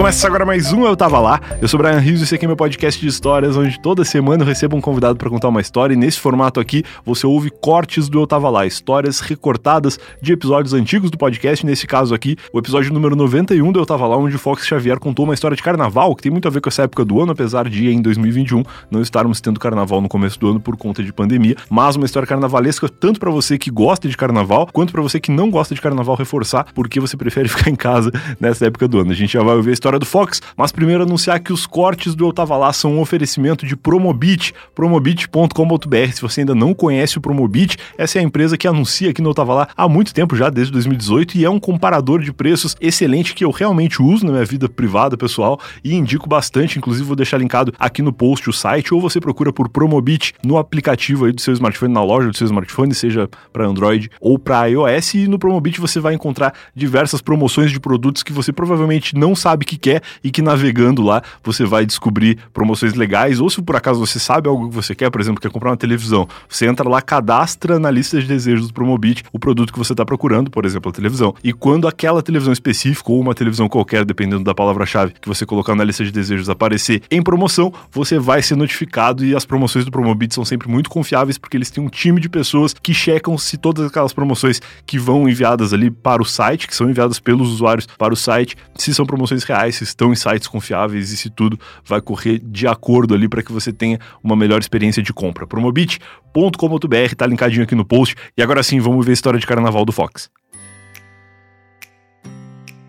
[0.00, 1.38] Começa agora mais um Eu Tava Lá.
[1.60, 4.42] Eu sou Brian Rios e esse aqui é meu podcast de histórias, onde toda semana
[4.42, 5.92] eu recebo um convidado para contar uma história.
[5.92, 10.72] E nesse formato aqui, você ouve cortes do Eu Tava Lá, histórias recortadas de episódios
[10.72, 11.66] antigos do podcast.
[11.66, 14.98] Nesse caso aqui, o episódio número 91 do Eu Tava Lá, onde o Fox Xavier
[14.98, 17.32] contou uma história de carnaval, que tem muito a ver com essa época do ano,
[17.32, 21.12] apesar de em 2021 não estarmos tendo carnaval no começo do ano por conta de
[21.12, 21.56] pandemia.
[21.68, 25.30] Mas uma história carnavalesca, tanto para você que gosta de carnaval, quanto para você que
[25.30, 28.10] não gosta de carnaval, reforçar porque você prefere ficar em casa
[28.40, 29.10] nessa época do ano.
[29.10, 32.14] A gente já vai ouvir a história do Fox, mas primeiro anunciar que os cortes
[32.14, 36.12] do Eu Tava Lá são um oferecimento de Promobit, promobit.com.br.
[36.12, 39.30] Se você ainda não conhece o Promobit, essa é a empresa que anuncia aqui no
[39.30, 42.76] Eu Tava Lá há muito tempo já, desde 2018, e é um comparador de preços
[42.80, 46.78] excelente que eu realmente uso na minha vida privada, pessoal, e indico bastante.
[46.78, 50.58] Inclusive, vou deixar linkado aqui no post o site, ou você procura por Promobit no
[50.58, 54.66] aplicativo aí do seu smartphone, na loja do seu smartphone, seja para Android ou para
[54.66, 59.34] iOS, e no Promobit você vai encontrar diversas promoções de produtos que você provavelmente não
[59.34, 63.76] sabe que quer e que navegando lá você vai descobrir promoções legais, ou se por
[63.76, 66.88] acaso você sabe algo que você quer, por exemplo, quer comprar uma televisão, você entra
[66.88, 70.64] lá, cadastra na lista de desejos do Promobit o produto que você está procurando, por
[70.64, 71.34] exemplo, a televisão.
[71.42, 75.74] E quando aquela televisão específica ou uma televisão qualquer, dependendo da palavra-chave que você colocar
[75.74, 79.90] na lista de desejos aparecer em promoção, você vai ser notificado e as promoções do
[79.90, 83.56] Promobit são sempre muito confiáveis porque eles têm um time de pessoas que checam se
[83.56, 87.86] todas aquelas promoções que vão enviadas ali para o site, que são enviadas pelos usuários
[87.98, 91.58] para o site, se são promoções reais, se estão em sites confiáveis e se tudo
[91.84, 95.46] vai correr de acordo ali para que você tenha uma melhor experiência de compra.
[95.46, 98.16] Promobit.com.br tá linkadinho aqui no post.
[98.36, 100.30] E agora sim, vamos ver a história de carnaval do Fox.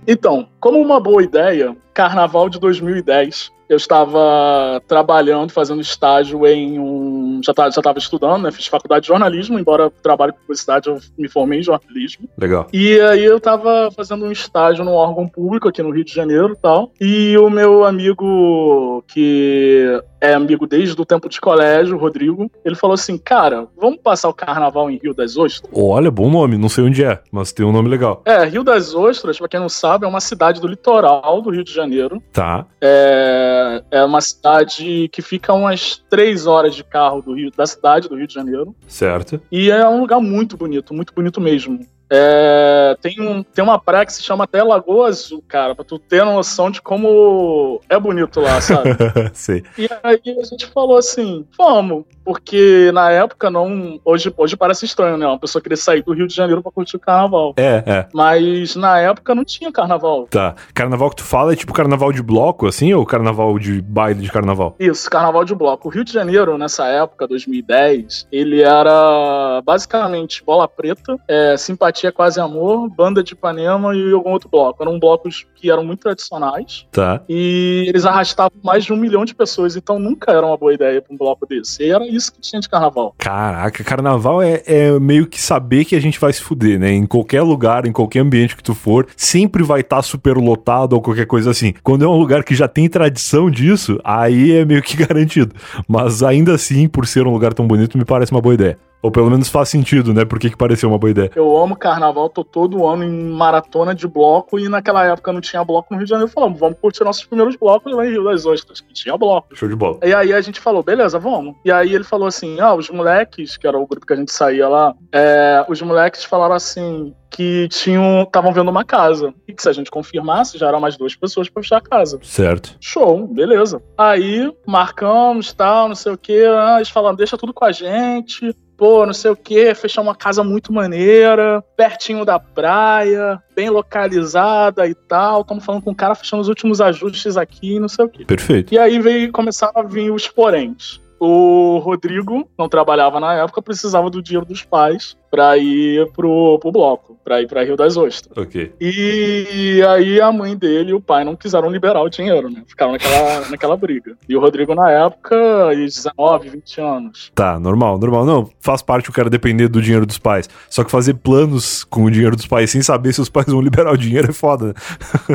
[0.07, 7.39] Então, como uma boa ideia, Carnaval de 2010, eu estava trabalhando, fazendo estágio em um.
[7.41, 8.51] Já estava estudando, né?
[8.51, 12.27] Fiz faculdade de jornalismo, embora trabalhe com publicidade, eu me formei em jornalismo.
[12.37, 12.67] Legal.
[12.73, 16.51] E aí eu estava fazendo um estágio num órgão público aqui no Rio de Janeiro
[16.51, 16.91] e tal.
[16.99, 22.95] E o meu amigo, que é amigo desde o tempo de colégio, Rodrigo, ele falou
[22.95, 25.71] assim: Cara, vamos passar o carnaval em Rio das Ostras?
[25.73, 28.21] Olha, bom nome, não sei onde é, mas tem um nome legal.
[28.25, 31.63] É, Rio das Ostras, pra quem não sabe, é uma cidade do litoral do Rio
[31.63, 32.21] de Janeiro.
[32.33, 32.65] Tá.
[32.81, 38.09] É, é uma cidade que fica umas três horas de carro do Rio, da cidade
[38.09, 38.75] do Rio de Janeiro.
[38.87, 39.41] Certo.
[39.51, 41.79] E é um lugar muito bonito, muito bonito mesmo.
[42.13, 45.97] É, tem, um, tem uma praia que se chama até Lagoa Azul, cara, pra tu
[45.97, 48.89] ter noção de como é bonito lá, sabe?
[49.31, 49.63] sei.
[49.77, 53.99] E aí a gente falou assim, vamos, porque na época não.
[54.03, 55.27] Hoje, hoje parece estranho, né?
[55.27, 57.53] Uma pessoa querer sair do Rio de Janeiro pra curtir o carnaval.
[57.57, 58.07] É, é.
[58.13, 60.27] Mas na época não tinha carnaval.
[60.29, 60.55] Tá.
[60.73, 64.31] Carnaval que tu fala é tipo carnaval de bloco, assim, ou carnaval de baile de
[64.31, 64.75] carnaval?
[64.79, 65.87] Isso, carnaval de bloco.
[65.87, 72.39] O Rio de Janeiro, nessa época, 2010, ele era basicamente bola preta, é, simpatia quase
[72.39, 74.81] amor, banda de Ipanema e algum outro bloco.
[74.81, 76.85] Eram blocos que eram muito tradicionais.
[76.91, 77.21] Tá.
[77.27, 81.01] E eles arrastavam mais de um milhão de pessoas, então nunca era uma boa ideia
[81.01, 81.83] pra um bloco desse.
[81.83, 83.15] E era isso que tinha de carnaval.
[83.17, 86.91] Caraca, carnaval é, é meio que saber que a gente vai se fuder, né?
[86.91, 90.93] Em qualquer lugar, em qualquer ambiente que tu for, sempre vai estar tá super lotado
[90.93, 91.73] ou qualquer coisa assim.
[91.83, 95.55] Quando é um lugar que já tem tradição disso, aí é meio que garantido.
[95.87, 98.77] Mas ainda assim, por ser um lugar tão bonito, me parece uma boa ideia.
[99.01, 100.25] Ou pelo menos faz sentido, né?
[100.25, 101.31] Por que, que pareceu uma boa ideia?
[101.35, 105.63] Eu amo carnaval, tô todo ano em maratona de bloco e naquela época não tinha
[105.63, 106.31] bloco no Rio de Janeiro.
[106.31, 109.55] Falamos, vamos curtir nossos primeiros blocos lá em Rio das Ostras, que tinha bloco.
[109.55, 109.99] Show de bola.
[110.03, 111.55] E aí a gente falou, beleza, vamos.
[111.65, 114.31] E aí ele falou assim: ah, os moleques, que era o grupo que a gente
[114.31, 119.61] saía lá, é, os moleques falaram assim: que tinham estavam vendo uma casa e que
[119.61, 122.19] se a gente confirmasse já eram mais duas pessoas para fechar a casa.
[122.21, 122.75] Certo.
[122.79, 123.81] Show, beleza.
[123.97, 126.43] Aí marcamos, tal, não sei o que.
[126.45, 128.53] Ah, eles falaram, deixa tudo com a gente.
[128.81, 134.87] Pô, não sei o que, fechar uma casa muito maneira, pertinho da praia, bem localizada
[134.87, 135.41] e tal.
[135.41, 138.25] Estamos falando com o cara fechando os últimos ajustes aqui, não sei o que.
[138.25, 138.73] Perfeito.
[138.73, 140.99] E aí veio começar a vir os poréns.
[141.19, 146.71] O Rodrigo não trabalhava na época, precisava do dinheiro dos pais pra ir pro, pro
[146.71, 148.37] bloco, pra ir pra Rio das Ostras.
[148.37, 148.73] Ok.
[148.81, 152.63] E aí a mãe dele e o pai não quiseram liberar o dinheiro, né?
[152.67, 154.17] Ficaram naquela, naquela briga.
[154.27, 157.31] E o Rodrigo, na época, 19, 20 anos.
[157.33, 158.25] Tá, normal, normal.
[158.25, 160.49] Não, faz parte o cara depender do dinheiro dos pais.
[160.69, 163.61] Só que fazer planos com o dinheiro dos pais sem saber se os pais vão
[163.61, 164.73] liberar o dinheiro é foda, né?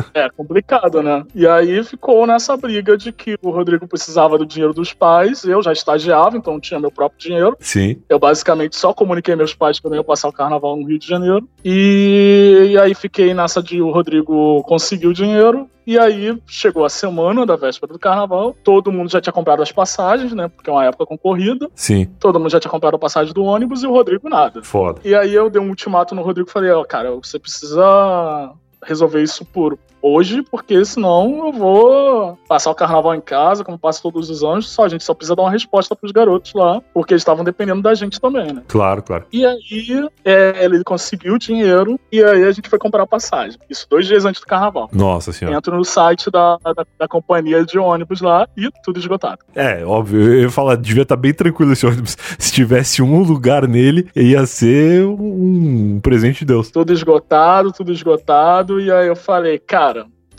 [0.13, 1.25] é complicado, né?
[1.33, 5.61] E aí ficou nessa briga de que o Rodrigo precisava do dinheiro dos pais, eu
[5.63, 7.57] já estagiava, então tinha meu próprio dinheiro.
[7.59, 7.99] Sim.
[8.07, 10.99] Eu basicamente só comuniquei meus pais que eu não ia passar o carnaval no Rio
[10.99, 11.47] de Janeiro.
[11.63, 15.69] E, e aí fiquei nessa de o Rodrigo conseguiu o dinheiro.
[15.85, 19.71] E aí chegou a semana da véspera do carnaval, todo mundo já tinha comprado as
[19.71, 20.49] passagens, né?
[20.49, 21.69] Porque é uma época concorrida.
[21.73, 22.05] Sim.
[22.19, 24.61] Todo mundo já tinha comprado a passagem do ônibus e o Rodrigo nada.
[24.63, 24.99] Foda.
[25.05, 28.51] E aí eu dei um ultimato no Rodrigo e falei, ó, cara, você precisa
[28.83, 34.01] resolver isso por hoje, porque senão eu vou passar o carnaval em casa, como passo
[34.01, 37.13] todos os anos, só a gente só precisa dar uma resposta pros garotos lá, porque
[37.13, 38.63] eles estavam dependendo da gente também, né?
[38.67, 39.25] Claro, claro.
[39.31, 43.59] E aí é, ele conseguiu o dinheiro e aí a gente foi comprar a passagem.
[43.69, 44.89] Isso dois dias antes do carnaval.
[44.91, 45.57] Nossa senhora.
[45.57, 49.39] Entro no site da, da, da companhia de ônibus lá e tudo esgotado.
[49.55, 52.17] É, óbvio, eu ia falar, devia estar bem tranquilo esse ônibus.
[52.37, 56.69] Se tivesse um lugar nele, ia ser um presente de Deus.
[56.71, 58.79] Tudo esgotado, tudo esgotado.
[58.79, 59.96] E aí eu falei, cara,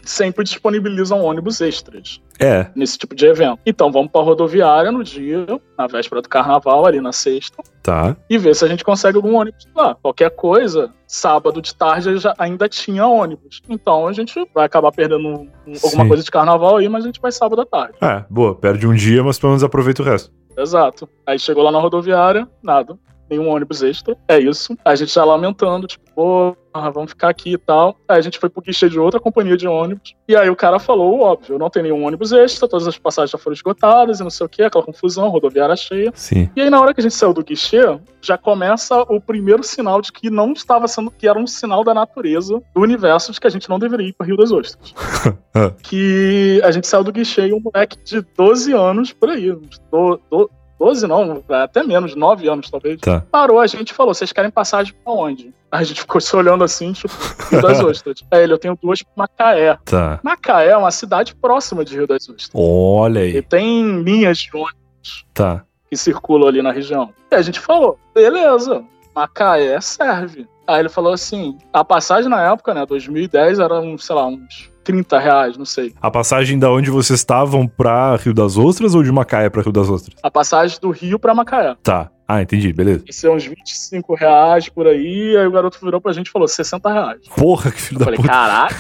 [0.09, 3.59] sempre disponibilizam ônibus extras É, nesse tipo de evento.
[3.67, 5.45] Então vamos pra rodoviária no dia,
[5.77, 8.17] na véspera do carnaval, ali na sexta, tá.
[8.31, 9.95] e ver se a gente consegue algum ônibus lá.
[9.97, 13.61] Qualquer coisa, sábado de tarde já ainda tinha ônibus.
[13.69, 15.49] Então a gente vai acabar perdendo um-
[15.85, 17.95] alguma coisa de carnaval aí, mas a gente vai sábado à tarde.
[18.01, 20.33] É, boa, perde um dia, mas pelo menos aproveita o resto.
[20.57, 21.09] Exato.
[21.27, 22.97] Aí chegou lá na rodoviária, nada.
[23.31, 24.17] Nenhum ônibus extra.
[24.27, 24.77] É isso.
[24.85, 26.57] Aí a gente já lamentando, tipo, pô,
[26.93, 27.97] vamos ficar aqui e tal.
[28.09, 30.15] Aí a gente foi pro guichê de outra companhia de ônibus.
[30.29, 33.39] E aí o cara falou, óbvio, não tem nenhum ônibus extra, todas as passagens já
[33.39, 36.13] foram esgotadas e não sei o que, aquela confusão, rodoviária cheia.
[36.15, 36.49] Sim.
[36.55, 37.83] E aí, na hora que a gente saiu do guichê,
[38.21, 41.95] já começa o primeiro sinal de que não estava sendo, que era um sinal da
[41.95, 44.95] natureza, do universo, de que a gente não deveria ir para Rio das Ostras.
[45.83, 49.51] Que a gente saiu do guichê e um moleque de 12 anos, por aí,
[49.91, 50.49] do, do,
[50.79, 53.23] 12 não, até menos, 9 anos talvez, Tá.
[53.31, 55.53] parou a gente e falou: vocês querem passagem pra onde?
[55.71, 57.13] Aí a gente ficou se olhando assim, tipo,
[57.51, 58.25] Rio das Ostras.
[58.31, 59.77] Aí ele, eu tenho duas pra Macaé.
[59.85, 60.21] Tá.
[60.23, 62.51] Macaé é uma cidade próxima de Rio das Ostras.
[62.55, 63.43] Olha E aí.
[63.43, 65.65] tem linhas de ônibus Tá.
[65.91, 67.13] que circulam ali na região.
[67.31, 68.83] E a gente falou, beleza,
[69.15, 70.47] Macaé serve.
[70.69, 74.71] Aí ele falou assim, a passagem na época, né, 2010, era, um, sei lá, uns
[74.85, 75.95] 30 reais, não sei.
[76.01, 79.73] A passagem da onde vocês estavam pra Rio das Ostras ou de Macaé pra Rio
[79.73, 80.15] das Ostras?
[80.23, 81.75] A passagem do Rio pra Macaé.
[81.83, 82.11] Tá.
[82.31, 83.05] Ah, entendi, beleza.
[83.09, 86.47] Isso é uns 25 reais por aí, aí o garoto virou pra gente e falou
[86.47, 87.21] 60 reais.
[87.35, 88.29] Porra, que filho Eu da falei, puta.
[88.29, 88.75] caraca,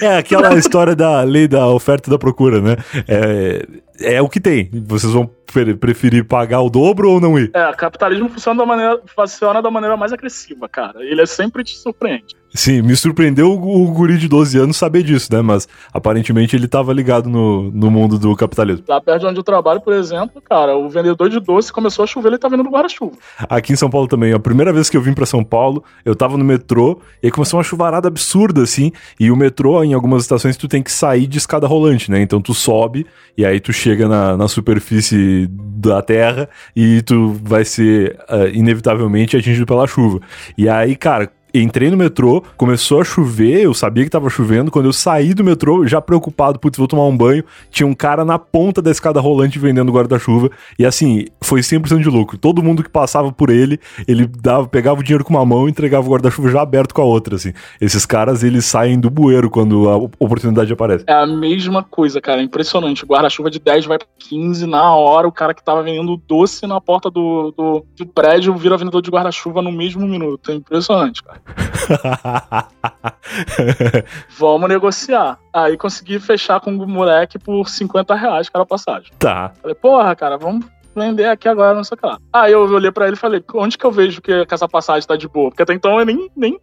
[0.00, 2.76] É aquela história da lei da oferta e da procura, né?
[3.06, 3.66] É,
[4.00, 4.68] é o que tem.
[4.86, 7.50] Vocês vão pre- preferir pagar o dobro ou não ir?
[7.54, 11.04] é, capitalismo funciona da, maneira, funciona da maneira mais agressiva, cara.
[11.04, 12.34] Ele é sempre te surpreende.
[12.56, 15.42] Sim, me surpreendeu o, o guri de 12 anos saber disso, né?
[15.42, 18.84] Mas aparentemente ele tava ligado no, no mundo do capitalismo.
[18.86, 22.06] Lá perto de onde eu trabalho, por exemplo, cara, o vendedor de doce começou a
[22.06, 23.16] chover, ele tá vendo no guarda-chuva.
[23.48, 26.14] Aqui em São Paulo também, a primeira vez que eu vim pra São Paulo, eu
[26.14, 28.92] tava no metrô e aí começou uma chuvarada absurda, assim.
[29.18, 32.22] E o metrô, em algumas estações, tu tem que sair de escada rolante, né?
[32.22, 33.04] Então tu sobe
[33.36, 39.36] e aí tu chega na, na superfície da terra e tu vai ser ah, inevitavelmente
[39.36, 40.20] atingido pela chuva.
[40.56, 41.28] E aí, cara.
[41.56, 44.72] Entrei no metrô, começou a chover, eu sabia que tava chovendo.
[44.72, 48.24] Quando eu saí do metrô, já preocupado, putz, vou tomar um banho, tinha um cara
[48.24, 50.50] na ponta da escada rolante vendendo guarda-chuva.
[50.76, 52.36] E assim, foi 100% de lucro.
[52.36, 53.78] Todo mundo que passava por ele,
[54.08, 57.02] ele dava, pegava o dinheiro com uma mão e entregava o guarda-chuva já aberto com
[57.02, 57.52] a outra, assim.
[57.80, 61.04] Esses caras, eles saem do bueiro quando a oportunidade aparece.
[61.06, 62.40] É a mesma coisa, cara.
[62.40, 63.04] É impressionante.
[63.04, 65.28] O guarda-chuva de 10 vai pra 15 na hora.
[65.28, 69.10] O cara que tava vendendo doce na porta do, do, do prédio vira vendedor de
[69.10, 70.50] guarda-chuva no mesmo minuto.
[70.50, 71.43] É impressionante, cara.
[74.38, 75.38] Vamos negociar.
[75.52, 79.10] Aí consegui fechar com o moleque por 50 reais cada passagem.
[79.18, 79.52] tá.
[79.60, 82.18] Falei, porra, cara, vamos vender aqui agora, não sei o que lá.
[82.32, 85.06] Aí eu olhei pra ele e falei, onde que eu vejo que, que essa passagem
[85.06, 85.50] tá de boa?
[85.50, 86.58] Porque até então eu nem, nem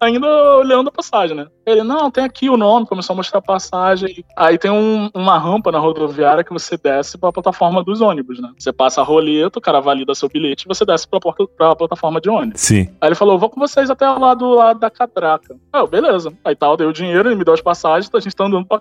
[0.00, 1.46] ainda olhando a passagem, né?
[1.66, 4.24] Ele, não, tem aqui o nome, começou a mostrar a passagem.
[4.36, 8.50] Aí tem um- uma rampa na rodoviária que você desce pra plataforma dos ônibus, né?
[8.58, 11.76] Você passa a roleta, o cara valida seu bilhete e você desce pra, porta, pra
[11.76, 12.60] plataforma de ônibus.
[12.60, 12.88] Sim.
[13.00, 15.56] Aí ele falou, vou com vocês até lá do lado da catraca.
[15.72, 16.32] Ah, eu, beleza.
[16.44, 18.80] Aí tal, deu o dinheiro, ele me deu as passagens, a gente tá andando pra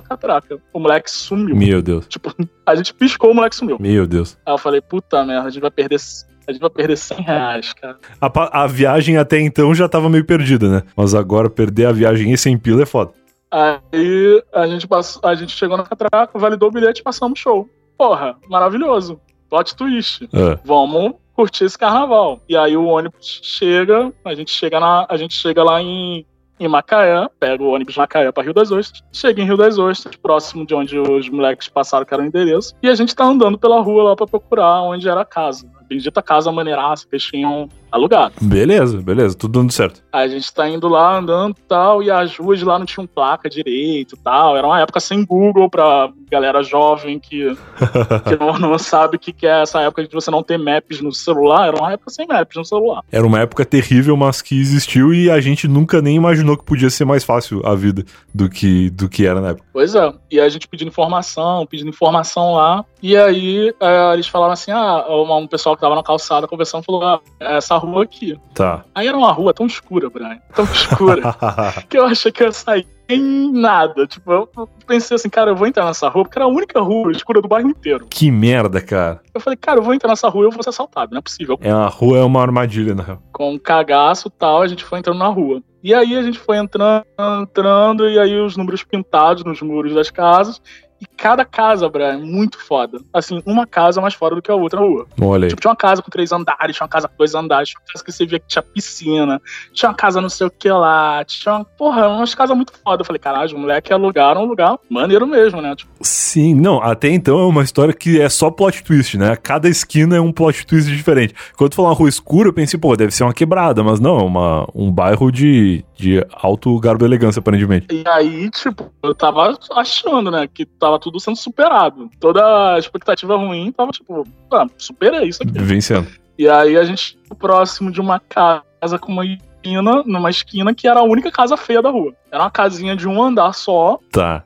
[0.00, 0.58] catraca.
[0.72, 1.56] O moleque sumiu.
[1.56, 2.06] Meu Deus.
[2.06, 2.32] Tipo,
[2.68, 3.78] a gente piscou, o moleque sumiu.
[3.80, 4.36] Meu Deus.
[4.44, 5.98] Aí eu falei, puta merda, a gente vai perder.
[6.46, 7.98] A gente vai perder 100 reais, cara.
[8.20, 10.82] A, a viagem até então já tava meio perdida, né?
[10.96, 13.12] Mas agora perder a viagem e sem pila é foda.
[13.50, 17.68] Aí a gente, passou, a gente chegou na catraca, validou o bilhete e passamos show.
[17.96, 19.20] Porra, maravilhoso.
[19.48, 20.28] Plot twist.
[20.32, 22.40] Ah, Vamos curtir esse carnaval.
[22.48, 26.26] E aí o ônibus chega, a gente chega, na, a gente chega lá em,
[26.58, 30.16] em Macaé, pega o ônibus Macaé pra Rio das Ostras, chega em Rio das Ostras,
[30.16, 33.58] próximo de onde os moleques passaram, que era o endereço, e a gente tá andando
[33.58, 35.68] pela rua lá pra procurar onde era a casa.
[35.80, 38.34] A bendita casa maneiraça eles tinham alugado.
[38.40, 40.02] beleza, beleza, tudo dando certo.
[40.12, 43.06] Aí a gente tá indo lá, andando e tal, e as ruas lá não tinham
[43.06, 44.56] placa direito e tal.
[44.56, 47.56] Era uma época sem Google pra galera jovem que,
[48.28, 51.00] que não, não sabe o que, que é essa época de você não ter maps
[51.00, 51.68] no celular.
[51.68, 53.02] Era uma época sem maps no celular.
[53.10, 56.90] Era uma época terrível, mas que existiu e a gente nunca nem imaginou que podia
[56.90, 58.04] ser mais fácil a vida
[58.34, 59.66] do que, do que era na época.
[59.72, 60.12] Pois é.
[60.30, 62.84] E a gente pedindo informação, pedindo informação lá.
[63.02, 66.82] E aí é, eles falaram assim: ah, um um pessoal que tava na calçada conversando
[66.82, 68.38] falou: ah, essa rua aqui.
[68.54, 68.84] Tá.
[68.94, 70.38] Aí era uma rua tão escura, Brian.
[70.54, 71.34] Tão escura.
[71.88, 74.06] que eu achei que eu ia sair em nada.
[74.06, 77.10] Tipo, eu pensei assim, cara, eu vou entrar nessa rua, porque era a única rua
[77.12, 78.06] escura do bairro inteiro.
[78.10, 79.20] que merda, cara.
[79.32, 81.22] Eu falei, cara, eu vou entrar nessa rua e eu vou ser assaltado, não é
[81.22, 81.58] possível.
[81.60, 83.22] É uma rua, é uma armadilha, na real.
[83.32, 85.62] Com um cagaço e tal, a gente foi entrando na rua.
[85.82, 87.04] E aí a gente foi entrando,
[87.40, 90.60] entrando, e aí os números pintados nos muros das casas.
[91.00, 93.00] E cada casa, Brian, muito foda.
[93.12, 95.06] Assim, uma casa mais foda do que a outra na rua.
[95.20, 95.48] Olha aí.
[95.48, 97.92] Tipo, tinha uma casa com três andares, tinha uma casa com dois andares, tinha uma
[97.92, 101.24] casa que você via que tinha piscina, tinha uma casa não sei o que lá,
[101.24, 103.02] tinha uma, porra, umas casas muito foda.
[103.02, 105.74] Eu falei, caralho, os moleques alugaram um lugar maneiro mesmo, né?
[105.74, 109.34] Tipo, Sim, não, até então é uma história que é só plot twist, né?
[109.34, 111.34] Cada esquina é um plot twist diferente.
[111.56, 114.18] Quando tu falou uma rua escura, eu pensei, pô, deve ser uma quebrada, mas não,
[114.18, 117.86] é uma, um bairro de, de alto garbo e elegância, aparentemente.
[117.90, 122.10] e aí, tipo, eu tava achando, né, que tava tudo sendo superado.
[122.20, 125.52] Toda a expectativa ruim tava, tipo, ah, superei isso aqui.
[125.58, 126.08] Vencendo.
[126.38, 130.86] E aí a gente ficou próximo de uma casa com uma esquina, numa esquina que
[130.86, 132.12] era a única casa feia da rua.
[132.30, 134.44] Era uma casinha de um andar só, Tá,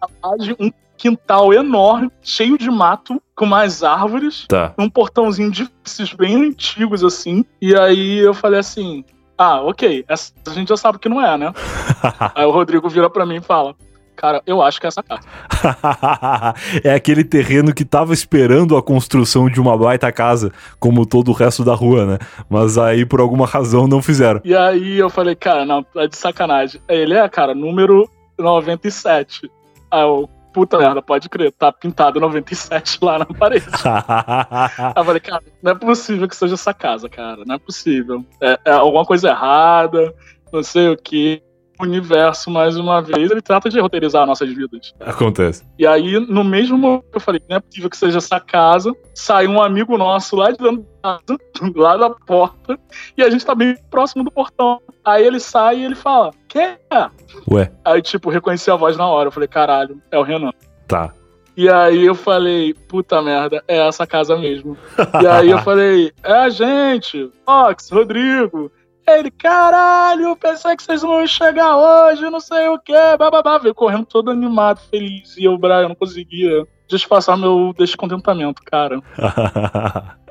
[0.59, 4.73] um quintal enorme, cheio de mato, com mais árvores, tá.
[4.78, 7.45] um portãozinho de esses bem antigos assim.
[7.61, 9.04] E aí eu falei assim:
[9.37, 11.52] "Ah, OK, essa a gente já sabe que não é, né?"
[12.35, 13.75] aí o Rodrigo vira pra mim e fala:
[14.16, 15.23] "Cara, eu acho que é essa casa."
[16.85, 21.35] é aquele terreno que tava esperando a construção de uma baita casa, como todo o
[21.35, 22.19] resto da rua, né?
[22.49, 24.40] Mas aí, por alguma razão, não fizeram.
[24.45, 29.50] E aí eu falei: "Cara, não, é de sacanagem." Ele é, cara, número 97.
[29.90, 33.66] Aí eu, puta merda, pode crer, tá pintado 97 lá na parede.
[33.85, 37.42] Aí eu falei, cara, não é possível que seja essa casa, cara.
[37.47, 38.25] Não é possível.
[38.40, 40.14] É, é alguma coisa errada,
[40.52, 41.42] não sei o que.
[41.85, 44.93] Universo, mais uma vez, ele trata de roteirizar nossas vidas.
[45.01, 45.65] Acontece.
[45.79, 48.93] E aí, no mesmo momento que eu falei, não é possível que seja essa casa,
[49.15, 52.79] sai um amigo nosso lá de dentro da casa, lá da porta,
[53.17, 54.81] e a gente tá bem próximo do portão.
[55.05, 57.11] Aí ele sai e ele fala, quem é?
[57.51, 59.29] Ué, Aí, tipo, reconheci a voz na hora.
[59.29, 60.51] Eu falei, caralho, é o Renan.
[60.87, 61.12] tá.
[61.55, 64.75] E aí eu falei, puta merda, é essa casa mesmo.
[65.23, 68.73] E aí eu falei, é a gente, Fox, Rodrigo.
[69.19, 73.59] Ele, caralho, pensei que vocês iam chegar hoje, não sei o que, bababá.
[73.59, 75.37] Veio correndo todo animado, feliz.
[75.37, 79.00] E eu, Brian, não conseguia disfarçar meu descontentamento, cara.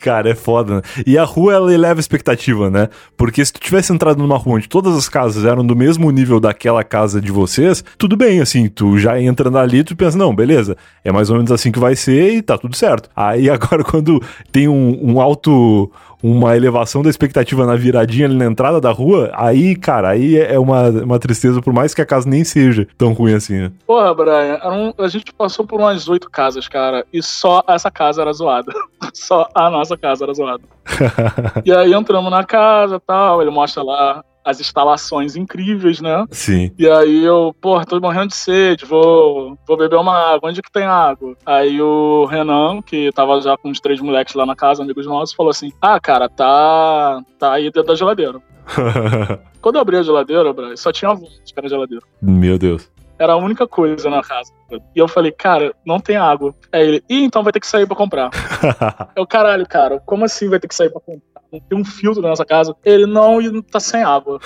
[0.00, 0.82] Cara, é foda, né?
[1.06, 2.88] E a rua, ela eleva expectativa, né?
[3.16, 6.40] Porque se tu tivesse entrado numa rua onde todas as casas eram do mesmo nível
[6.40, 10.76] daquela casa de vocês, tudo bem, assim, tu já entrando ali, tu pensa, não, beleza,
[11.04, 13.10] é mais ou menos assim que vai ser e tá tudo certo.
[13.14, 15.90] Aí agora, quando tem um, um alto.
[16.22, 20.58] Uma elevação da expectativa na viradinha ali na entrada da rua, aí, cara, aí é
[20.58, 23.72] uma, uma tristeza, por mais que a casa nem seja tão ruim assim, né?
[23.86, 24.58] Porra, Brian,
[24.98, 28.72] a gente passou por umas oito casas, cara, e só essa casa era zoada.
[29.14, 30.62] só a nossa casa era zoada.
[31.64, 36.24] E aí entramos na casa e tal, ele mostra lá as instalações incríveis, né?
[36.30, 36.72] Sim.
[36.78, 40.48] E aí eu, porra, tô morrendo de sede, vou, vou beber uma água.
[40.48, 41.36] Onde que tem água?
[41.44, 45.34] Aí o Renan, que tava já com os três moleques lá na casa, amigos nossos,
[45.34, 48.40] falou assim: Ah, cara, tá, tá aí dentro da geladeira.
[49.60, 52.04] Quando eu abri a geladeira, Brian, só tinha que era geladeira.
[52.22, 52.90] Meu Deus.
[53.18, 54.52] Era a única coisa na casa.
[54.70, 56.54] E eu falei, cara, não tem água.
[56.72, 58.30] Aí ele, ih, então vai ter que sair pra comprar.
[59.16, 61.27] Eu, caralho, cara, como assim vai ter que sair pra comprar?
[61.50, 62.76] Tem um filtro na nossa casa.
[62.84, 64.38] Ele, não, tá sem água.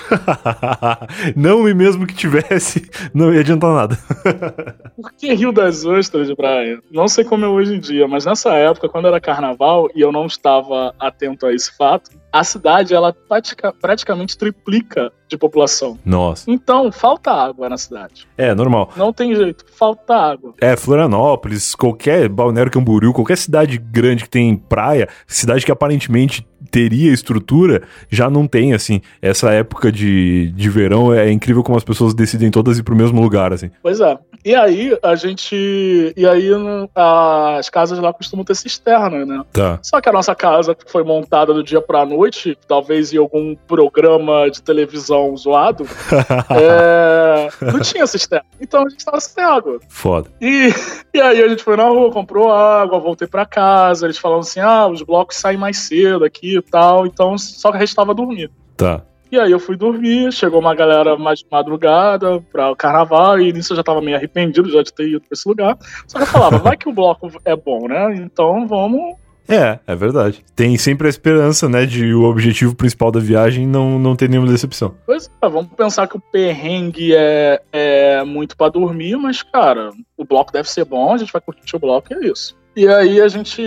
[1.35, 3.97] não, e mesmo que tivesse, não ia adiantar nada.
[4.95, 6.79] Por que Rio das Ostras, Brian?
[6.91, 10.11] Não sei como é hoje em dia, mas nessa época, quando era carnaval e eu
[10.11, 15.97] não estava atento a esse fato, a cidade, ela pratica- praticamente triplica de população.
[16.03, 16.49] Nossa.
[16.49, 18.27] Então, falta água na cidade.
[18.37, 18.91] É, normal.
[18.97, 20.53] Não tem jeito, falta água.
[20.59, 27.11] É, Florianópolis, qualquer Balneário Camboriú, qualquer cidade grande que tem praia, cidade que aparentemente teria
[27.13, 28.99] estrutura, já não tem, assim.
[29.21, 33.21] Essa época de, de verão é incrível como as pessoas decidem todas ir pro mesmo
[33.21, 33.69] lugar, assim.
[33.81, 34.17] Pois é.
[34.45, 36.13] E aí, a gente.
[36.17, 39.41] E aí, no- as casas lá costumam ter cisterna, né?
[39.53, 39.79] Tá.
[39.81, 42.22] Só que a nossa casa foi montada do dia pra noite,
[42.67, 45.85] talvez em algum programa de televisão zoado,
[46.49, 48.45] é, não tinha cisterna.
[48.59, 49.79] Então a gente tava sem água.
[49.89, 50.29] Foda.
[50.41, 50.73] E,
[51.13, 54.05] e aí a gente foi na rua, comprou água, voltei pra casa.
[54.05, 57.05] Eles falaram assim: ah, os blocos saem mais cedo aqui e tal.
[57.05, 58.51] Então só que restava dormir.
[58.77, 59.03] Tá.
[59.33, 63.51] E aí eu fui dormir, chegou uma galera mais de madrugada pra o carnaval, e
[63.51, 65.75] nisso eu já tava meio arrependido já de ter ido pra esse lugar.
[66.05, 68.13] Só que eu falava, vai que o bloco é bom, né?
[68.17, 69.15] Então vamos.
[69.47, 70.43] É, é verdade.
[70.55, 74.51] Tem sempre a esperança, né, de o objetivo principal da viagem não, não ter nenhuma
[74.51, 74.95] decepção.
[75.05, 80.25] Pois é, vamos pensar que o perrengue é, é muito pra dormir, mas, cara, o
[80.25, 82.57] bloco deve ser bom, a gente vai curtir o bloco e é isso.
[82.75, 83.61] E aí a gente.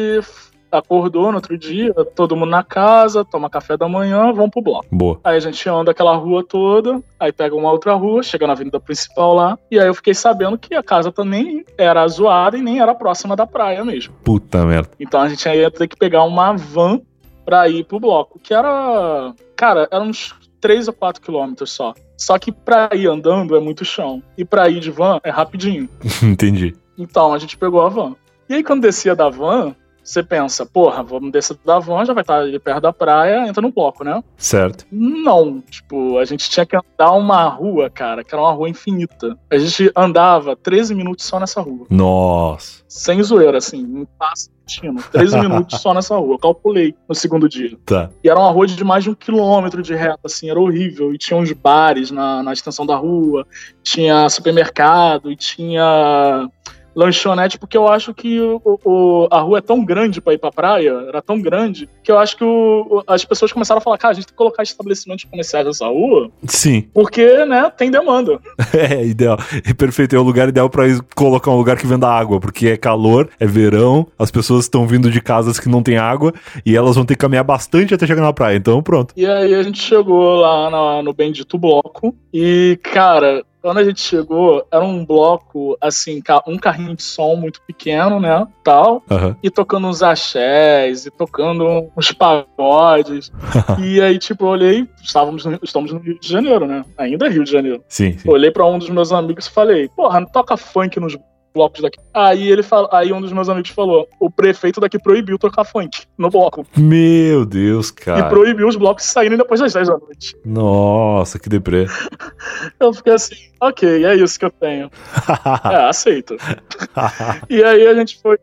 [0.79, 4.87] Acordou no outro dia, todo mundo na casa, toma café da manhã, vamos pro bloco.
[4.91, 5.21] Boa.
[5.25, 8.81] Aí a gente anda aquela rua toda, aí pega uma outra rua, chega na avenida
[8.81, 12.81] principal lá, e aí eu fiquei sabendo que a casa também era zoada e nem
[12.81, 14.15] era próxima da praia mesmo.
[14.25, 14.91] Puta merda.
[14.99, 17.01] Então a gente ia ter que pegar uma van
[17.45, 19.33] pra ir pro bloco, que era.
[19.55, 21.95] Cara, eram uns 3 ou 4 quilômetros só.
[22.19, 24.23] Só que pra ir andando é muito chão.
[24.37, 25.89] E pra ir de van é rapidinho.
[26.23, 26.75] Entendi.
[26.99, 28.17] Então a gente pegou a van.
[28.49, 29.75] E aí quando descia da van,
[30.07, 33.61] você pensa, porra, vamos descer da van, já vai estar ali perto da praia, entra
[33.61, 34.23] no bloco, né?
[34.37, 34.87] Certo.
[34.91, 39.37] Não, tipo, a gente tinha que andar uma rua, cara, que era uma rua infinita.
[39.51, 41.87] A gente andava 13 minutos só nessa rua.
[41.91, 42.85] Nossa.
[42.87, 45.03] Sem zoeira, assim, um passo contínuo.
[45.11, 46.35] 13 minutos só nessa rua.
[46.35, 47.77] Eu calculei no segundo dia.
[47.85, 48.09] Tá.
[48.23, 51.13] E era uma rua de mais de um quilômetro de reta, assim, era horrível.
[51.13, 53.45] E tinha uns bares na, na extensão da rua,
[53.83, 56.49] tinha supermercado, e tinha
[56.97, 60.51] lanchonete, porque eu acho que o, o- a rua é tão grande pra ir pra
[60.51, 64.13] praia, era tão grande, que eu acho que o- as pessoas começaram a falar, cara,
[64.13, 66.89] a gente tem que colocar estabelecimentos comerciais nessa rua, Sim.
[66.95, 68.41] porque, né, tem demanda.
[68.77, 69.37] É ideal.
[69.69, 70.15] É perfeito.
[70.15, 70.85] É o lugar ideal pra
[71.15, 75.11] colocar um lugar que venda água, porque é calor, é verão, as pessoas estão vindo
[75.11, 76.33] de casas que não tem água
[76.65, 78.57] e elas vão ter que caminhar bastante até chegar na praia.
[78.57, 79.13] Então, pronto.
[79.17, 84.01] E aí a gente chegou lá na- no bendito bloco, e, cara, quando a gente
[84.01, 89.37] chegou, era um bloco, assim, um carrinho de som muito pequeno, né, tal, Aham.
[89.43, 93.33] e tocando uns axés, e tocando uns pagodes.
[93.83, 96.85] e aí, tipo, eu olhei, estávamos no, estamos no Rio de Janeiro, né?
[96.97, 97.83] Ainda é Rio de Janeiro.
[97.89, 98.31] Sim, sim.
[98.31, 101.19] Olhei pra um dos meus amigos e falei, porra, não toca funk nos
[101.57, 101.99] blocos daqui.
[102.15, 106.03] Aí ele fala, aí um dos meus amigos falou, o prefeito daqui proibiu tocar funk
[106.17, 106.67] no bloco.
[106.77, 108.29] Meu Deus, E cara.
[108.29, 110.37] proibiu os blocos saírem depois das 10 da noite.
[110.45, 111.87] Nossa, que deprê.
[112.79, 114.91] Eu fiquei assim, ok, é isso que eu tenho.
[115.73, 116.37] É, aceito.
[117.51, 118.39] E aí a gente foi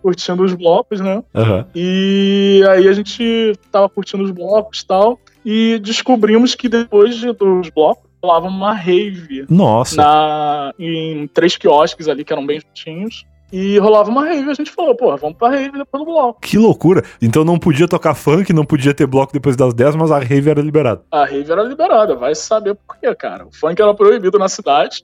[0.00, 1.22] curtindo os blocos, né?
[1.34, 1.66] Aham.
[1.74, 5.18] E aí a gente tava curtindo os blocos e tal.
[5.44, 9.96] E descobrimos que depois de- dos blocos rolava uma rave Nossa.
[9.96, 13.24] na, em três quiosques ali que eram bem juntinhos.
[13.54, 14.50] E rolava uma rave.
[14.50, 16.40] A gente falou, pô, vamos pra rave depois do bloco.
[16.40, 17.04] Que loucura.
[17.20, 20.48] Então não podia tocar funk, não podia ter bloco depois das 10, mas a rave
[20.48, 21.02] era liberada.
[21.10, 23.46] A rave era liberada, vai saber por quê, cara.
[23.46, 25.02] O funk era proibido na cidade.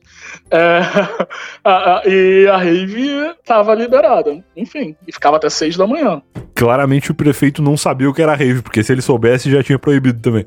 [0.50, 0.80] é,
[1.62, 4.42] a- a- e a rave tava liberada.
[4.56, 6.22] Enfim, e ficava até seis da manhã.
[6.54, 9.78] Claramente o prefeito não sabia o que era rave, porque se ele soubesse já tinha
[9.78, 10.46] proibido também.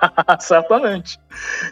[0.40, 1.18] Certamente.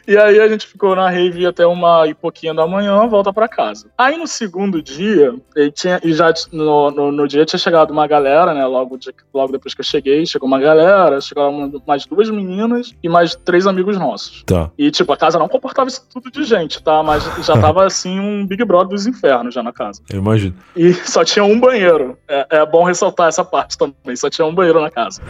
[0.06, 3.48] E aí a gente ficou na rave até uma e pouquinho da manhã, volta pra
[3.48, 3.88] casa.
[3.96, 8.06] Aí no segundo dia, ele tinha, e já no, no, no dia tinha chegado uma
[8.06, 8.66] galera, né?
[8.66, 13.08] Logo, de- logo depois que eu cheguei, chegou uma galera, chegaram mais duas meninas e
[13.08, 14.42] mais três amigos nossos.
[14.44, 14.70] Tá.
[14.76, 17.02] E, tipo, a casa não comportava isso tudo de gente, tá?
[17.02, 20.02] Mas já tava, assim, um Big Brother dos infernos já na casa.
[20.10, 20.54] Eu imagino.
[20.76, 22.18] E só tinha um banheiro.
[22.28, 24.14] É, é bom ressaltar essa parte também.
[24.16, 25.22] Só tinha um banheiro na casa.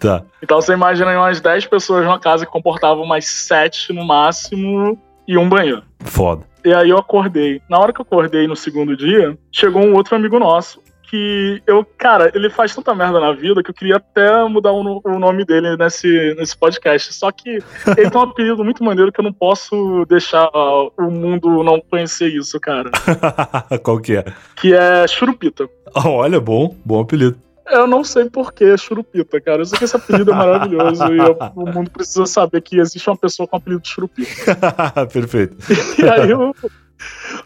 [0.00, 0.22] Tá.
[0.42, 4.98] Então você imagina aí umas 10 pessoas numa casa que comportavam umas 7 no máximo
[5.26, 5.82] e um banheiro.
[6.00, 6.44] Foda.
[6.64, 7.60] E aí eu acordei.
[7.68, 10.82] Na hora que eu acordei no segundo dia, chegou um outro amigo nosso.
[11.02, 15.00] Que eu, cara, ele faz tanta merda na vida que eu queria até mudar o,
[15.04, 17.12] o nome dele nesse, nesse podcast.
[17.12, 17.62] Só que
[17.96, 22.28] ele tem um apelido muito maneiro que eu não posso deixar o mundo não conhecer
[22.28, 22.90] isso, cara.
[23.84, 24.24] Qual que é?
[24.56, 25.68] Que é Churupita.
[25.94, 26.74] Olha, bom.
[26.84, 27.38] Bom apelido.
[27.70, 29.62] Eu não sei por que Churupita, cara.
[29.62, 33.08] Eu sei que esse apelido é maravilhoso e eu- o mundo precisa saber que existe
[33.08, 34.56] uma pessoa com apelido de Churupita.
[35.12, 35.56] Perfeito.
[35.98, 36.54] E aí o,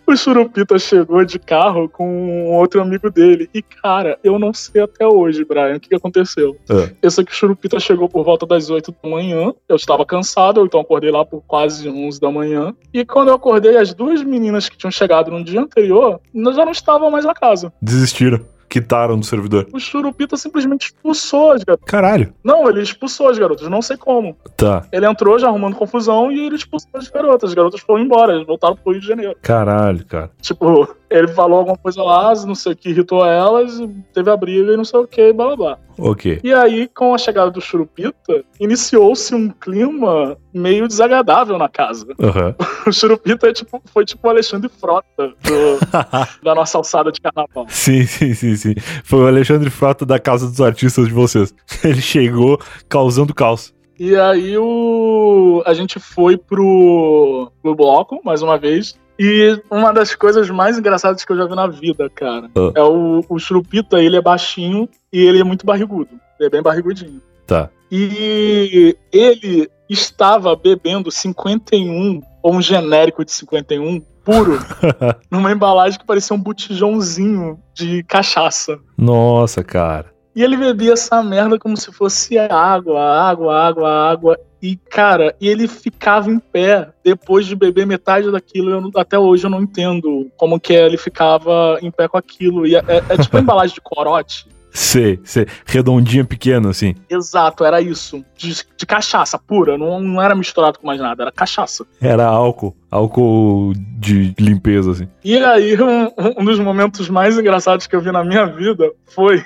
[0.07, 3.49] o Churupita chegou de carro com um outro amigo dele.
[3.55, 6.57] E, cara, eu não sei até hoje, Brian, o que, que aconteceu.
[6.69, 6.89] Ah.
[7.03, 9.53] Eu sei que o Churupita chegou por volta das 8 da manhã.
[9.69, 12.75] Eu estava cansado, então acordei lá por quase 11 da manhã.
[12.93, 16.73] E quando eu acordei, as duas meninas que tinham chegado no dia anterior já não
[16.73, 17.73] estavam mais na casa.
[17.81, 18.41] Desistiram.
[18.69, 19.67] Quitaram do servidor.
[19.73, 21.89] O Churupita simplesmente expulsou as garotas.
[21.89, 22.35] Caralho.
[22.45, 24.37] Não, ele expulsou as garotas, não sei como.
[24.57, 24.87] Tá.
[24.93, 27.51] Ele entrou já arrumando confusão e ele expulsou as garotas.
[27.51, 29.37] As garotas foram embora, eles voltaram pro Rio de Janeiro.
[29.41, 30.31] Caralho, cara.
[30.41, 33.81] Tipo, ele falou alguma coisa lá, não sei o que irritou elas,
[34.13, 35.79] teve a briga e não sei o que, blá blá blá.
[35.99, 36.39] Ok.
[36.45, 42.07] E aí, com a chegada do Churupita, iniciou-se um clima meio desagradável na casa.
[42.21, 42.55] Aham.
[42.87, 45.79] O Churupita é tipo, foi tipo o Alexandre Frota do-
[46.43, 47.67] da nossa alçada de carnaval.
[47.69, 48.75] sim, sim, sim, sim.
[49.05, 51.53] Foi o Alexandre Frota da Casa dos Artistas de vocês.
[51.85, 53.75] Ele chegou causando caos.
[53.99, 55.63] E aí o...
[55.67, 58.97] a gente foi pro, pro bloco, mais uma vez.
[59.19, 62.73] E uma das coisas mais engraçadas que eu já vi na vida, cara, Ah.
[62.75, 66.11] é o, o Churupita, ele é baixinho e ele é muito barrigudo.
[66.39, 67.21] Ele é bem barrigudinho.
[67.47, 67.69] Tá.
[67.91, 74.59] E ele estava bebendo 51, ou um genérico de 51, puro
[75.31, 78.79] numa embalagem que parecia um botijãozinho de cachaça.
[78.97, 80.13] Nossa, cara.
[80.37, 84.39] E ele bebia essa merda como se fosse água, água, água, água.
[84.61, 88.71] E, cara, e ele ficava em pé depois de beber metade daquilo.
[88.71, 92.67] Eu, até hoje eu não entendo como que ele ficava em pé com aquilo.
[92.67, 94.49] E é, é, é tipo a embalagem de corote.
[94.73, 95.47] Sei, sei.
[95.67, 96.95] Redondinha pequena, assim.
[97.09, 98.25] Exato, era isso.
[98.37, 101.87] De, de cachaça pura, não, não era misturado com mais nada, era cachaça.
[102.01, 102.77] Era álcool.
[102.91, 105.09] Álcool de limpeza, assim.
[105.25, 109.45] E aí, um, um dos momentos mais engraçados que eu vi na minha vida foi.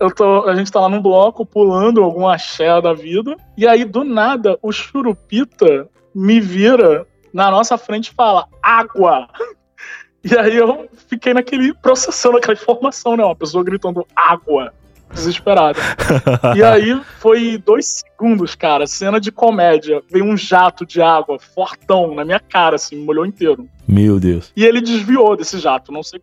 [0.00, 3.36] Eu tô, a gente tá lá num bloco pulando algum axé da vida.
[3.56, 9.28] E aí, do nada, o Churupita me vira na nossa frente e fala: água!
[10.22, 13.24] E aí eu fiquei naquele processando aquela informação, né?
[13.24, 14.72] Uma pessoa gritando água,
[15.12, 15.78] desesperada.
[16.56, 20.02] e aí foi dois segundos, cara, cena de comédia.
[20.10, 23.66] Veio um jato de água fortão na minha cara, assim, me molhou inteiro.
[23.88, 24.52] Meu Deus.
[24.54, 26.20] E ele desviou desse jato, não sei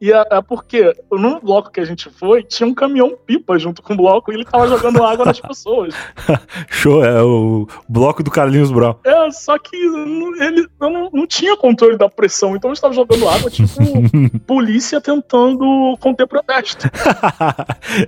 [0.00, 3.82] e é, é, porque no bloco que a gente foi, tinha um caminhão pipa junto
[3.82, 5.94] com o bloco e ele tava jogando água nas pessoas.
[6.70, 8.94] Show, é o bloco do Carlinhos Brown.
[9.04, 13.50] É, só que ele não, não tinha controle da pressão, então ele estava jogando água,
[13.50, 13.68] tipo,
[14.46, 16.88] polícia tentando conter protesto.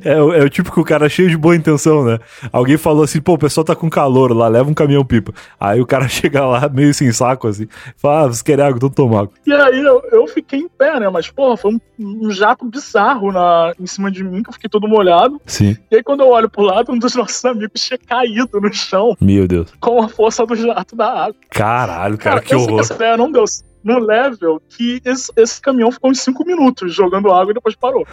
[0.03, 2.19] é, é o tipo que o cara cheio de boa intenção, né?
[2.51, 5.35] Alguém falou assim, pô, o pessoal tá com calor lá, leva um caminhão pipa.
[5.61, 8.89] Aí o cara chega lá meio sem saco, assim, fala, ah, você quer água, então
[8.89, 9.35] toma água.
[9.47, 11.09] E aí eu, eu fiquei em pé, né?
[11.11, 14.69] Mas, porra, foi um um jato bizarro na, em cima de mim, que eu fiquei
[14.69, 15.41] todo molhado.
[15.47, 15.77] Sim.
[15.91, 19.17] E aí, quando eu olho pro lado, um dos nossos amigos tinha caído no chão.
[19.21, 19.73] Meu Deus.
[19.81, 21.37] Com a força do jato da água.
[21.51, 22.81] Caralho, cara, cara que horror.
[22.81, 23.45] Essa ideia não deu
[23.85, 28.07] no level que esse, esse, caminhão ficou uns 5 minutos jogando água e depois parou.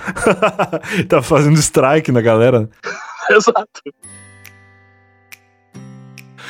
[1.08, 2.70] tá fazendo strike na galera.
[3.30, 3.82] Exato.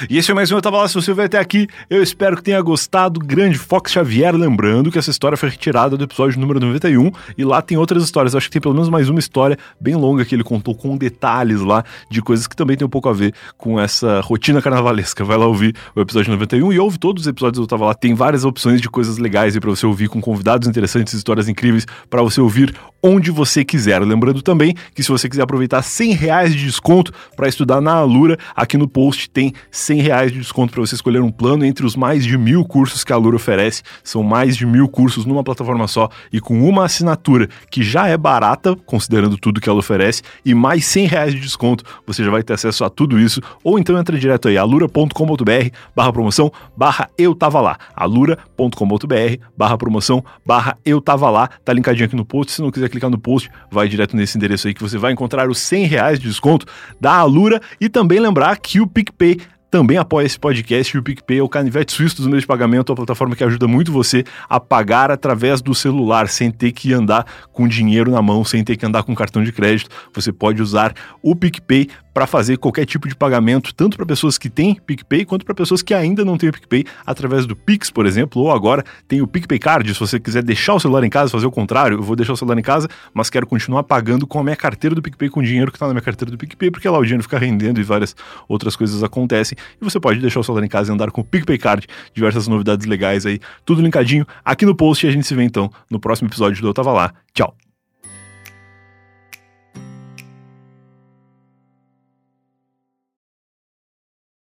[0.07, 2.37] E esse é mais um Eu Tava Lá, se você vai até aqui, eu espero
[2.37, 3.19] que tenha gostado.
[3.19, 7.61] Grande Fox Xavier, lembrando que essa história foi retirada do episódio número 91, e lá
[7.61, 10.43] tem outras histórias, acho que tem pelo menos mais uma história bem longa que ele
[10.43, 14.21] contou com detalhes lá, de coisas que também tem um pouco a ver com essa
[14.21, 15.25] rotina carnavalesca.
[15.25, 17.93] Vai lá ouvir o episódio 91 e ouve todos os episódios do Eu Tava Lá,
[17.93, 21.85] tem várias opções de coisas legais aí pra você ouvir, com convidados interessantes, histórias incríveis,
[22.09, 24.01] para você ouvir onde você quiser.
[24.01, 28.37] Lembrando também que se você quiser aproveitar 100 reais de desconto para estudar na Alura,
[28.55, 31.95] aqui no post tem 100 reais de desconto para você escolher um plano entre os
[31.95, 33.83] mais de mil cursos que a Alura oferece.
[34.03, 38.17] São mais de mil cursos numa plataforma só e com uma assinatura que já é
[38.17, 41.83] barata, considerando tudo que ela oferece, e mais 100 reais de desconto.
[42.05, 43.41] Você já vai ter acesso a tudo isso.
[43.63, 47.77] Ou então entra direto aí, alura.com.br barra promoção barra eu tava lá.
[47.95, 51.49] alura.com.br barra promoção barra eu tava lá.
[51.63, 52.51] Tá linkadinho aqui no post.
[52.53, 55.49] Se não quiser clicar no post, vai direto nesse endereço aí que você vai encontrar
[55.49, 56.65] os 100 reais de desconto
[56.99, 57.61] da Alura.
[57.79, 59.37] E também lembrar que o PicPay
[59.71, 62.91] também apoia esse podcast e o PicPay é o canivete suíço dos meios de pagamento,
[62.91, 67.23] a plataforma que ajuda muito você a pagar através do celular, sem ter que andar
[67.53, 69.91] com dinheiro na mão, sem ter que andar com cartão de crédito.
[70.13, 71.87] Você pode usar o PicPay
[72.19, 75.81] para fazer qualquer tipo de pagamento, tanto para pessoas que têm PicPay quanto para pessoas
[75.81, 79.27] que ainda não têm o PicPay, através do Pix, por exemplo, ou agora tem o
[79.27, 79.93] PicPay Card.
[79.93, 82.35] Se você quiser deixar o celular em casa, fazer o contrário, eu vou deixar o
[82.35, 85.43] celular em casa, mas quero continuar pagando com a minha carteira do PicPay, com o
[85.43, 87.83] dinheiro que está na minha carteira do PicPay, porque lá o dinheiro fica rendendo e
[87.83, 88.13] várias
[88.49, 89.57] outras coisas acontecem.
[89.81, 92.49] E você pode deixar o celular em casa e andar com o PicPay Card, diversas
[92.49, 96.01] novidades legais aí, tudo linkadinho aqui no post e a gente se vê então no
[96.01, 97.13] próximo episódio do Eu Tava Lá.
[97.33, 97.55] Tchau!